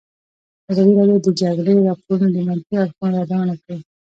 [0.71, 3.77] ازادي راډیو د د جګړې راپورونه د منفي اړخونو یادونه کړې.